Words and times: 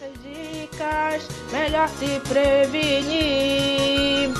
Dicas, 0.00 1.28
melhor 1.52 1.86
se 1.90 2.18
prevenir 2.26 4.30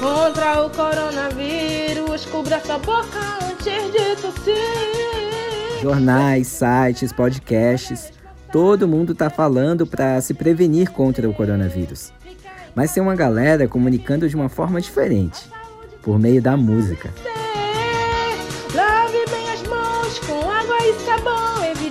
contra 0.00 0.64
o 0.64 0.70
coronavírus. 0.70 2.24
Cubra 2.24 2.58
sua 2.60 2.78
boca 2.78 3.18
antes 3.42 3.92
de 3.92 4.16
tossir. 4.16 4.56
Jornais, 5.82 6.46
sites, 6.46 7.12
podcasts, 7.12 8.14
todo 8.50 8.88
mundo 8.88 9.14
tá 9.14 9.28
falando 9.28 9.86
para 9.86 10.18
se 10.22 10.32
prevenir 10.32 10.90
contra 10.90 11.28
o 11.28 11.34
coronavírus. 11.34 12.10
Mas 12.74 12.94
tem 12.94 13.02
uma 13.02 13.14
galera 13.14 13.68
comunicando 13.68 14.26
de 14.26 14.34
uma 14.34 14.48
forma 14.48 14.80
diferente, 14.80 15.50
por 16.00 16.18
meio 16.18 16.40
da 16.40 16.56
música. 16.56 17.12
Lave 18.74 19.22
bem 19.30 19.52
as 19.52 19.62
mãos 19.64 20.18
com 20.20 20.50
água 20.50 20.78
e 20.80 20.94
sabão. 21.04 21.43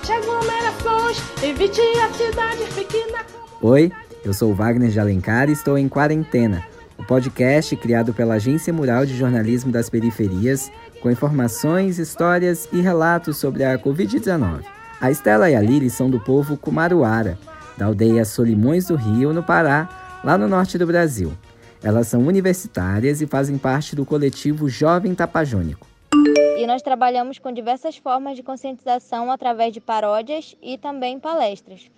Evite 0.03 0.11
aglomerações, 0.11 1.17
evite 1.41 1.81
a 1.81 2.11
cidade, 2.11 2.65
fique 2.71 3.09
na 3.09 3.23
Oi, 3.61 3.89
eu 4.25 4.33
sou 4.33 4.53
Wagner 4.53 4.89
de 4.89 4.99
Alencar 4.99 5.47
e 5.47 5.53
estou 5.53 5.77
em 5.77 5.87
Quarentena, 5.87 6.61
o 6.97 7.05
podcast 7.05 7.73
criado 7.77 8.13
pela 8.13 8.33
Agência 8.33 8.73
Mural 8.73 9.05
de 9.05 9.15
Jornalismo 9.15 9.71
das 9.71 9.89
Periferias, 9.89 10.69
com 11.01 11.09
informações, 11.09 11.99
histórias 11.99 12.67
e 12.73 12.81
relatos 12.81 13.37
sobre 13.37 13.63
a 13.63 13.79
Covid-19. 13.79 14.65
A 14.99 15.09
Estela 15.09 15.49
e 15.49 15.55
a 15.55 15.61
Lili 15.61 15.89
são 15.89 16.09
do 16.09 16.19
povo 16.19 16.57
Kumaruara, 16.57 17.39
da 17.77 17.85
aldeia 17.85 18.25
Solimões 18.25 18.87
do 18.87 18.97
Rio, 18.97 19.31
no 19.31 19.41
Pará, 19.41 20.19
lá 20.21 20.37
no 20.37 20.49
norte 20.49 20.77
do 20.77 20.85
Brasil. 20.85 21.31
Elas 21.81 22.09
são 22.09 22.27
universitárias 22.27 23.21
e 23.21 23.25
fazem 23.25 23.57
parte 23.57 23.95
do 23.95 24.05
coletivo 24.05 24.67
Jovem 24.67 25.15
Tapajônico. 25.15 25.92
Nós 26.67 26.81
trabalhamos 26.81 27.39
com 27.39 27.51
diversas 27.51 27.97
formas 27.97 28.35
de 28.35 28.43
conscientização 28.43 29.31
através 29.31 29.73
de 29.73 29.81
paródias 29.81 30.55
e 30.61 30.77
também 30.77 31.19
palestras. 31.19 31.89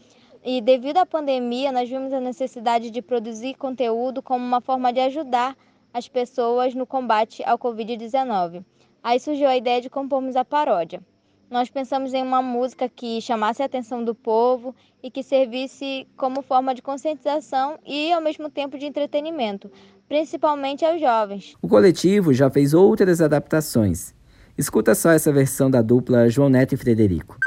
E 0.44 0.62
devido 0.62 0.98
à 0.98 1.06
pandemia, 1.06 1.72
nós 1.72 1.90
vimos 1.90 2.14
a 2.14 2.20
necessidade 2.20 2.92
de 2.92 3.02
produzir 3.02 3.56
conteúdo 3.56 4.22
como 4.22 4.46
uma 4.46 4.62
forma 4.62 4.94
de 4.94 5.00
ajudar 5.00 5.56
as 5.94 6.08
pessoas 6.08 6.74
no 6.74 6.86
combate 6.86 7.44
ao 7.44 7.58
Covid-19. 7.58 8.64
Aí 9.02 9.20
surgiu 9.20 9.48
a 9.48 9.56
ideia 9.56 9.82
de 9.82 9.90
compormos 9.90 10.36
a 10.36 10.44
paródia. 10.44 11.02
Nós 11.50 11.70
pensamos 11.70 12.14
em 12.14 12.24
uma 12.24 12.42
música 12.42 12.90
que 12.90 13.22
chamasse 13.22 13.62
a 13.62 13.66
atenção 13.66 14.04
do 14.04 14.16
povo 14.16 14.76
e 15.02 15.12
que 15.12 15.22
servisse 15.22 16.08
como 16.18 16.42
forma 16.42 16.74
de 16.74 16.82
conscientização 16.82 17.78
e, 17.86 18.12
ao 18.12 18.20
mesmo 18.20 18.50
tempo, 18.50 18.80
de 18.80 18.86
entretenimento, 18.88 19.72
principalmente 20.08 20.84
aos 20.84 21.00
jovens. 21.00 21.56
O 21.62 21.68
coletivo 21.68 22.34
já 22.34 22.50
fez 22.50 22.74
outras 22.74 23.22
adaptações. 23.22 24.15
Escuta 24.58 24.96
só 24.96 25.12
essa 25.12 25.34
versão 25.34 25.70
da 25.70 25.82
dupla 25.82 26.30
João 26.30 26.48
Neto 26.48 26.76
e 26.76 26.78
Frederico. 26.78 27.38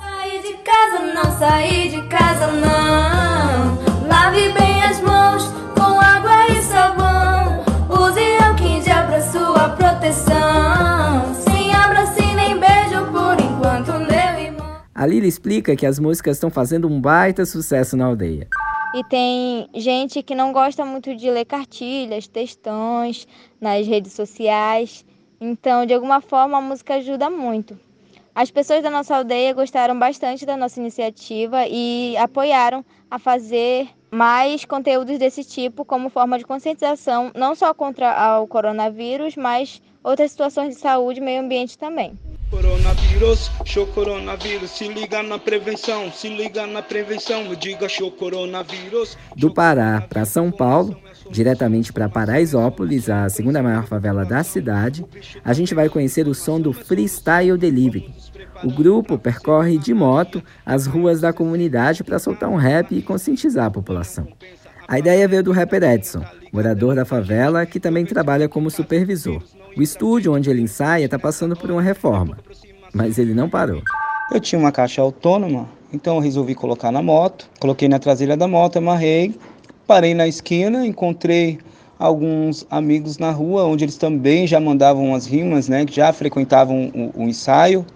Sair 0.00 0.40
de 0.40 0.54
casa 0.62 1.12
não, 1.12 1.38
sair 1.38 1.90
de 1.90 2.08
casa 2.08 2.46
não. 2.52 4.08
Lave 4.08 4.48
bem 4.54 4.82
as 4.82 4.98
mãos 5.02 5.44
com 5.74 6.00
água 6.00 6.48
e 6.48 6.62
sabão. 6.62 7.62
Use 7.90 8.42
álcool 8.42 8.64
em 8.66 8.82
gel 8.82 9.06
pra 9.06 9.20
sua 9.20 9.68
proteção. 9.76 11.34
Sem 11.34 11.74
abraço 11.74 12.18
e 12.18 12.34
nem 12.34 12.58
beijo 12.58 13.12
por 13.12 13.38
enquanto, 13.38 13.92
meu 13.98 14.46
irmão. 14.46 14.76
A 14.94 15.04
Lili 15.04 15.28
explica 15.28 15.76
que 15.76 15.84
as 15.84 15.98
músicas 15.98 16.38
estão 16.38 16.48
fazendo 16.48 16.88
um 16.88 16.98
baita 16.98 17.44
sucesso 17.44 17.94
na 17.94 18.06
aldeia. 18.06 18.48
E 18.94 19.04
tem 19.04 19.68
gente 19.74 20.22
que 20.22 20.34
não 20.34 20.50
gosta 20.50 20.82
muito 20.86 21.14
de 21.14 21.30
ler 21.30 21.44
cartilhas, 21.44 22.26
textões 22.26 23.28
nas 23.60 23.86
redes 23.86 24.14
sociais. 24.14 25.04
Então, 25.40 25.84
de 25.84 25.94
alguma 25.94 26.20
forma, 26.20 26.58
a 26.58 26.60
música 26.60 26.94
ajuda 26.94 27.28
muito. 27.28 27.78
As 28.34 28.50
pessoas 28.50 28.82
da 28.82 28.90
nossa 28.90 29.16
aldeia 29.16 29.54
gostaram 29.54 29.96
bastante 29.98 30.44
da 30.44 30.56
nossa 30.56 30.80
iniciativa 30.80 31.66
e 31.68 32.16
apoiaram 32.16 32.84
a 33.08 33.18
fazer 33.18 33.88
mais 34.10 34.64
conteúdos 34.64 35.18
desse 35.18 35.44
tipo 35.44 35.84
como 35.84 36.08
forma 36.08 36.38
de 36.38 36.44
conscientização, 36.44 37.30
não 37.34 37.54
só 37.54 37.72
contra 37.72 38.40
o 38.40 38.46
coronavírus, 38.46 39.36
mas 39.36 39.80
outras 40.02 40.30
situações 40.32 40.74
de 40.74 40.80
saúde 40.80 41.20
e 41.20 41.22
meio 41.22 41.42
ambiente 41.42 41.78
também. 41.78 42.18
Coronavírus, 42.54 43.50
show 43.64 43.84
coronavírus, 43.84 44.70
se 44.70 44.86
liga 44.86 45.24
na 45.24 45.40
prevenção, 45.40 46.12
se 46.12 46.28
liga 46.28 46.64
na 46.68 46.82
prevenção, 46.82 47.52
diga 47.56 47.88
show 47.88 48.12
coronavírus. 48.12 49.18
Do 49.34 49.52
Pará 49.52 50.00
para 50.08 50.24
São 50.24 50.52
Paulo, 50.52 50.96
diretamente 51.28 51.92
para 51.92 52.08
Paraisópolis, 52.08 53.10
a 53.10 53.28
segunda 53.28 53.60
maior 53.60 53.88
favela 53.88 54.24
da 54.24 54.44
cidade, 54.44 55.04
a 55.44 55.52
gente 55.52 55.74
vai 55.74 55.88
conhecer 55.88 56.28
o 56.28 56.34
som 56.34 56.60
do 56.60 56.72
Freestyle 56.72 57.58
Delivery. 57.58 58.14
O 58.62 58.70
grupo 58.70 59.18
percorre 59.18 59.76
de 59.76 59.92
moto 59.92 60.40
as 60.64 60.86
ruas 60.86 61.20
da 61.20 61.32
comunidade 61.32 62.04
para 62.04 62.20
soltar 62.20 62.48
um 62.48 62.56
rap 62.56 62.96
e 62.96 63.02
conscientizar 63.02 63.66
a 63.66 63.70
população. 63.70 64.28
A 64.86 64.98
ideia 64.98 65.26
veio 65.26 65.42
do 65.42 65.52
rapper 65.52 65.82
Edson, 65.82 66.22
morador 66.52 66.94
da 66.94 67.04
favela 67.04 67.64
que 67.64 67.80
também 67.80 68.04
trabalha 68.04 68.48
como 68.48 68.70
supervisor. 68.70 69.42
O 69.76 69.82
estúdio 69.82 70.34
onde 70.34 70.50
ele 70.50 70.60
ensaia 70.60 71.06
está 71.06 71.18
passando 71.18 71.56
por 71.56 71.70
uma 71.70 71.80
reforma, 71.80 72.38
mas 72.92 73.18
ele 73.18 73.34
não 73.34 73.48
parou. 73.48 73.82
Eu 74.30 74.40
tinha 74.40 74.58
uma 74.58 74.70
caixa 74.70 75.00
autônoma, 75.00 75.68
então 75.92 76.16
eu 76.16 76.20
resolvi 76.20 76.54
colocar 76.54 76.92
na 76.92 77.02
moto. 77.02 77.48
Coloquei 77.58 77.88
na 77.88 77.98
traseira 77.98 78.36
da 78.36 78.46
moto, 78.46 78.76
amarrei, 78.76 79.34
parei 79.86 80.14
na 80.14 80.28
esquina, 80.28 80.86
encontrei 80.86 81.58
alguns 81.98 82.66
amigos 82.70 83.18
na 83.18 83.30
rua, 83.30 83.64
onde 83.64 83.84
eles 83.84 83.96
também 83.96 84.46
já 84.46 84.60
mandavam 84.60 85.14
as 85.14 85.26
rimas, 85.26 85.68
né, 85.68 85.84
que 85.84 85.94
já 85.94 86.12
frequentavam 86.12 86.90
o, 86.94 87.22
o 87.22 87.28
ensaio. 87.28 87.86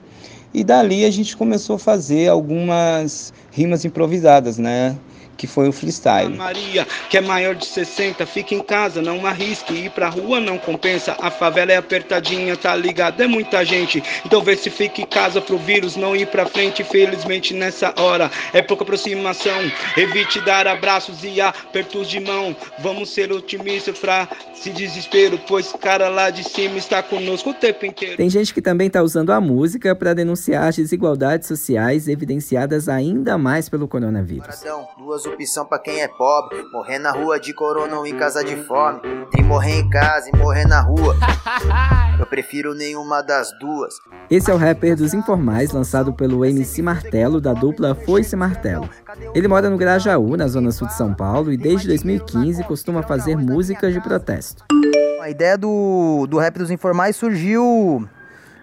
E 0.55 0.65
dali 0.65 1.05
a 1.05 1.11
gente 1.11 1.37
começou 1.37 1.77
a 1.77 1.79
fazer 1.79 2.29
algumas 2.29 3.35
rimas 3.51 3.85
improvisadas, 3.85 4.57
né? 4.57 4.97
Que 5.39 5.47
foi 5.47 5.69
o 5.69 5.73
freestyle. 5.73 6.37
Maria, 6.37 6.87
que 7.09 7.17
é 7.17 7.21
maior 7.21 7.55
de 7.55 7.65
60, 7.65 8.27
fica 8.27 8.55
em 8.55 8.61
casa, 8.61 9.01
não 9.01 9.25
arrisque. 9.25 9.73
Ir 9.73 9.91
pra 9.91 10.09
rua 10.09 10.41
não 10.41 10.59
compensa. 10.59 11.17
A 11.21 11.31
favela 11.31 11.73
é 11.73 11.77
apertadinha, 11.77 12.57
tá 12.57 12.75
ligado? 12.75 13.23
É 13.23 13.27
muita 13.27 13.65
gente. 13.65 14.03
Então 14.27 14.43
vê 14.43 14.57
se 14.57 14.69
fica 14.69 15.01
em 15.01 15.07
casa 15.07 15.41
pro 15.41 15.57
vírus 15.57 15.97
não 15.97 16.17
ir 16.17 16.27
pra 16.27 16.45
frente. 16.45 16.83
Felizmente 16.83 17.55
nessa 17.55 17.95
hora 17.97 18.31
é 18.53 18.61
pouca 18.61 18.83
aproximação. 18.83 19.59
Evite 19.97 20.41
dar 20.41 20.67
abraços 20.67 21.23
e 21.23 21.41
apertos 21.41 22.09
de 22.09 22.19
mão. 22.19 22.55
Vamos 22.81 23.11
ser 23.11 23.31
otimistas 23.31 23.97
pra 23.97 24.29
se 24.53 24.71
desespero, 24.71 25.39
pois 25.47 25.73
cara 25.73 26.09
lá 26.09 26.31
de 26.31 26.43
cima 26.43 26.77
está 26.77 27.01
conosco 27.01 27.51
o 27.51 27.55
tempo 27.55 27.87
inteiro. 27.87 28.17
Tem 28.17 28.29
gente 28.29 28.53
que 28.53 28.61
também 28.61 28.91
tá 28.91 29.03
usando 29.03 29.31
a 29.31 29.41
música 29.41 29.95
para 29.95 30.15
denunciar 30.15 30.67
as 30.67 30.77
desigualdades 30.77 31.47
sociais 31.47 32.09
evidenciadas 32.09 32.89
ainda 32.89 33.39
mais 33.39 33.69
pelo 33.69 33.87
coronavírus. 33.87 34.47
Paradão, 34.47 34.89
duas 34.99 35.28
opção 35.29 35.65
pra 35.65 35.79
quem 35.79 36.03
é 36.03 36.09
pobre. 36.09 36.63
Morrer 36.73 36.99
na 36.99 37.11
rua 37.11 37.39
de 37.39 37.53
corona 37.53 37.97
ou 37.97 38.07
em 38.07 38.17
casa 38.17 38.43
de 38.43 38.57
fome. 38.65 39.01
Tem 39.31 39.45
morrer 39.45 39.81
em 39.81 39.89
casa 39.89 40.31
e 40.33 40.37
morrer 40.37 40.67
na 40.67 40.81
rua. 40.81 41.17
Eu 42.19 42.27
prefiro 42.27 42.75
nenhuma 42.75 43.23
das 43.23 43.49
duas. 43.61 43.95
Esse 44.31 44.51
é 44.51 44.55
o 44.55 44.57
rapper 44.57 44.97
dos 44.97 45.15
Informais, 45.15 45.71
lançado 45.71 46.13
pelo 46.13 46.45
MC 46.45 46.83
Martelo, 46.83 47.41
da 47.41 47.55
dupla 47.55 47.95
Foice 47.95 48.35
Martelo. 48.35 48.89
Ele 49.35 49.47
mora 49.47 49.71
no 49.71 49.79
Grajaú, 49.79 50.37
na 50.37 50.49
zona 50.49 50.73
sul 50.73 50.89
de 50.89 50.95
São 50.95 51.15
Paulo, 51.15 51.53
e 51.53 51.57
desde 51.57 51.87
2015 51.87 52.65
costuma 52.65 53.03
fazer 53.03 53.37
músicas 53.37 53.95
de 53.95 54.01
protesto. 54.01 54.65
A 55.23 55.31
ideia 55.31 55.57
do, 55.57 56.27
do 56.29 56.39
rap 56.39 56.59
dos 56.59 56.71
informais 56.71 57.15
surgiu 57.15 58.09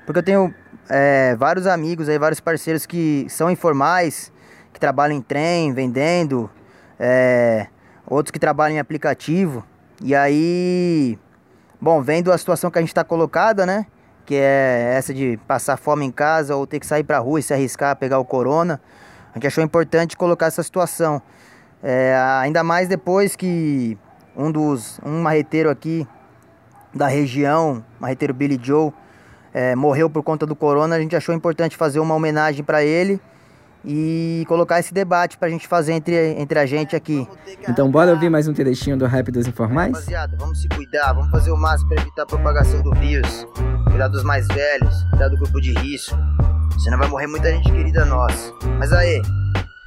porque 0.06 0.20
eu 0.20 0.24
tenho 0.24 0.54
é, 0.88 1.36
vários 1.36 1.66
amigos 1.66 2.08
aí, 2.08 2.20
vários 2.20 2.40
parceiros 2.40 2.86
que 2.86 3.26
são 3.28 3.50
informais, 3.50 4.32
que 4.72 4.80
trabalham 4.80 5.18
em 5.18 5.22
trem, 5.22 5.74
vendendo, 5.74 6.50
é, 7.00 7.68
outros 8.08 8.32
que 8.32 8.40
trabalham 8.40 8.76
em 8.76 8.80
aplicativo. 8.80 9.64
E 10.02 10.14
aí, 10.16 11.18
bom, 11.80 12.02
vendo 12.02 12.32
a 12.32 12.38
situação 12.38 12.70
que 12.70 12.78
a 12.78 12.82
gente 12.82 12.90
está 12.90 13.04
colocada, 13.04 13.66
né? 13.66 13.86
Que 14.26 14.36
é 14.36 14.96
essa 14.98 15.14
de 15.14 15.40
passar 15.48 15.78
fome 15.78 16.06
em 16.06 16.12
casa 16.12 16.56
ou 16.56 16.66
ter 16.66 16.80
que 16.80 16.86
sair 16.86 17.04
para 17.04 17.20
rua 17.20 17.40
e 17.40 17.44
se 17.44 17.54
arriscar 17.54 17.92
a 17.92 17.96
pegar 17.96 18.20
o 18.20 18.26
corona. 18.26 18.82
A 19.32 19.38
gente 19.38 19.48
achou 19.48 19.64
importante 19.64 20.18
colocar 20.18 20.48
essa 20.48 20.64
situação. 20.64 21.22
É, 21.84 22.16
ainda 22.42 22.64
mais 22.64 22.88
depois 22.88 23.36
que 23.36 23.98
um 24.36 24.52
dos 24.52 25.00
um 25.06 25.22
marreteiro 25.22 25.70
aqui 25.70 26.08
da 26.94 27.08
região, 27.08 27.84
marreteiro 28.00 28.34
Billy 28.34 28.60
Joe, 28.62 28.92
é, 29.54 29.76
morreu 29.76 30.10
por 30.10 30.24
conta 30.24 30.46
do 30.46 30.56
corona, 30.56 30.96
a 30.96 31.00
gente 31.00 31.16
achou 31.16 31.36
importante 31.36 31.78
fazer 31.78 32.00
uma 32.00 32.16
homenagem 32.16 32.64
para 32.64 32.84
ele 32.84 33.22
e 33.86 34.44
colocar 34.48 34.80
esse 34.80 34.94
debate 34.94 35.38
pra 35.38 35.50
gente 35.50 35.68
fazer 35.68 35.94
entre, 35.94 36.16
entre 36.40 36.58
a 36.58 36.66
gente 36.66 36.96
aqui. 36.96 37.28
Então 37.70 37.90
bora 37.90 38.12
ouvir 38.12 38.30
mais 38.30 38.48
um 38.48 38.54
trechinho 38.54 38.98
do 38.98 39.06
rap 39.06 39.32
dos 39.32 39.48
informais? 39.48 39.94
Rapaziada, 39.94 40.36
vamos 40.38 40.62
se 40.62 40.68
cuidar, 40.70 41.14
vamos 41.14 41.30
fazer 41.30 41.52
o 41.52 41.58
máximo 41.58 41.90
para 41.90 42.02
evitar 42.02 42.24
a 42.24 42.26
propagação 42.26 42.82
do 42.82 42.94
vírus. 42.96 43.46
Cuidar 43.90 44.08
dos 44.08 44.24
mais 44.24 44.48
velhos, 44.48 45.04
cuidar 45.12 45.30
do 45.30 45.38
grupo 45.38 45.62
de 45.62 45.74
risco. 45.74 46.18
Senão 46.80 46.98
vai 46.98 47.08
morrer 47.08 47.28
muita 47.28 47.52
gente 47.52 47.72
querida 47.72 48.06
nossa. 48.06 48.52
Mas 48.80 48.92
aí, 48.92 49.22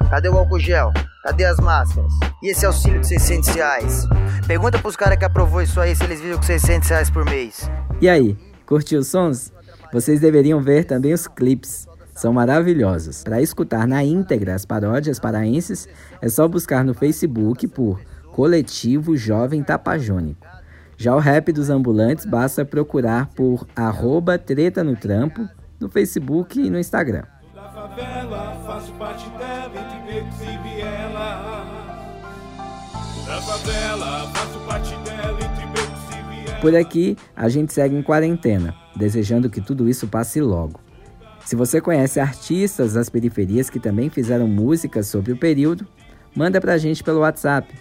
cadê 0.09 0.29
o 0.29 0.37
álcool 0.37 0.59
gel? 0.59 0.91
Cadê 1.23 1.45
as 1.45 1.59
máscaras? 1.59 2.11
E 2.41 2.51
esse 2.51 2.65
auxílio 2.65 3.01
de 3.01 3.07
600 3.07 3.49
reais? 3.49 4.07
Pergunta 4.47 4.79
pros 4.79 4.95
caras 4.95 5.17
que 5.17 5.25
aprovou 5.25 5.61
isso 5.61 5.79
aí 5.79 5.95
se 5.95 6.03
eles 6.03 6.21
viram 6.21 6.37
com 6.37 6.43
600 6.43 6.89
reais 6.89 7.09
por 7.09 7.25
mês. 7.25 7.69
E 8.01 8.07
aí, 8.07 8.37
curtiu 8.65 9.01
os 9.01 9.07
sons? 9.07 9.51
Vocês 9.91 10.19
deveriam 10.21 10.61
ver 10.61 10.85
também 10.85 11.13
os 11.13 11.27
clipes. 11.27 11.88
São 12.19 12.33
maravilhosos. 12.33 13.23
Para 13.23 13.41
escutar 13.41 13.87
na 13.87 14.03
íntegra 14.03 14.53
as 14.53 14.65
paródias 14.65 15.19
paraenses, 15.19 15.87
é 16.21 16.27
só 16.27 16.47
buscar 16.47 16.83
no 16.83 16.93
Facebook 16.93 17.65
por 17.67 18.01
Coletivo 18.33 19.15
Jovem 19.15 19.63
Tapajônico. 19.63 20.45
Já 20.97 21.15
o 21.15 21.19
rap 21.19 21.53
dos 21.53 21.69
ambulantes 21.69 22.25
basta 22.25 22.65
procurar 22.65 23.27
por 23.27 23.65
arroba 23.73 24.37
treta 24.37 24.83
no 24.83 24.97
trampo 24.97 25.47
no 25.79 25.87
Facebook 25.87 26.59
e 26.59 26.69
no 26.69 26.77
Instagram. 26.77 27.23
Por 36.59 36.75
aqui, 36.75 37.17
a 37.33 37.47
gente 37.47 37.71
segue 37.71 37.95
em 37.95 38.03
quarentena, 38.03 38.75
desejando 38.93 39.49
que 39.49 39.61
tudo 39.61 39.87
isso 39.87 40.05
passe 40.05 40.41
logo. 40.41 40.88
Se 41.49 41.55
você 41.55 41.81
conhece 41.81 42.19
artistas 42.19 42.93
das 42.93 43.09
periferias 43.09 43.71
que 43.71 43.79
também 43.79 44.07
fizeram 44.07 44.47
músicas 44.47 45.07
sobre 45.07 45.31
o 45.31 45.35
período, 45.35 45.87
manda 46.35 46.61
pra 46.61 46.77
gente 46.77 47.03
pelo 47.03 47.21
WhatsApp. 47.21 47.73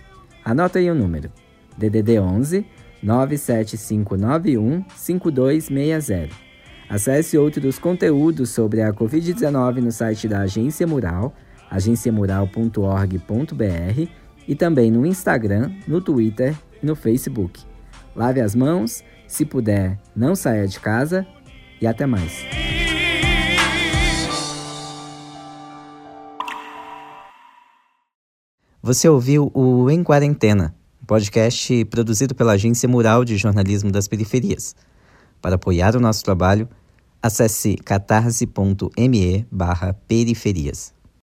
Anota 0.43 0.79
aí 0.79 0.91
o 0.91 0.94
número: 0.94 1.31
DDD 1.76 2.19
11 2.19 2.65
97591 3.03 4.87
5260. 4.97 6.35
Acesse 6.88 7.37
outros 7.37 7.79
conteúdos 7.79 8.49
sobre 8.49 8.81
a 8.81 8.91
Covid-19 8.91 9.82
no 9.82 9.93
site 9.93 10.26
da 10.26 10.41
Agência 10.41 10.87
Mural, 10.87 11.35
agenciamural.org.br 11.70 14.11
e 14.49 14.55
também 14.55 14.91
no 14.91 15.05
Instagram, 15.05 15.73
no 15.87 16.00
Twitter 16.00 16.55
e 16.82 16.87
no 16.87 16.97
Facebook. 16.97 17.62
Lave 18.17 18.41
as 18.41 18.55
mãos, 18.55 19.05
se 19.26 19.44
puder, 19.44 19.99
não 20.17 20.35
saia 20.35 20.67
de 20.67 20.81
casa 20.81 21.26
e 21.82 21.87
até 21.87 22.06
mais. 22.06 22.47
Você 28.80 29.08
ouviu 29.08 29.50
o 29.54 29.90
Em 29.90 30.04
Quarentena, 30.04 30.72
um 31.02 31.04
podcast 31.04 31.84
produzido 31.86 32.32
pela 32.32 32.52
Agência 32.52 32.88
Mural 32.88 33.25
de 33.25 33.36
Jornalismo 33.36 33.90
das 33.90 34.06
Periferias. 34.06 34.76
Para 35.42 35.56
apoiar 35.56 35.96
o 35.96 36.00
nosso 36.00 36.22
trabalho, 36.22 36.69
acesse 37.20 37.75
catarse.me 37.75 39.46
periferias. 40.06 40.94